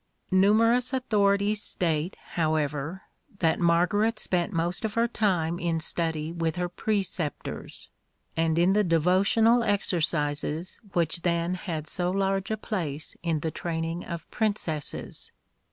Numerous 0.31 0.93
authorities 0.93 1.61
state, 1.61 2.17
however, 2.31 3.03
that 3.37 3.59
Margaret 3.59 4.17
spent 4.17 4.51
most 4.51 4.83
of 4.83 4.95
her 4.95 5.07
time 5.07 5.59
in 5.59 5.79
study 5.79 6.31
with 6.31 6.55
her 6.55 6.67
preceptors 6.67 7.87
and 8.35 8.57
in 8.57 8.73
the 8.73 8.83
devotional 8.83 9.61
exercises 9.63 10.79
which 10.93 11.21
then 11.21 11.53
had 11.53 11.87
so 11.87 12.09
large 12.09 12.49
a 12.49 12.57
place 12.57 13.15
in 13.21 13.41
the 13.41 13.51
training 13.51 14.03
of 14.03 14.27
princesses. 14.31 15.31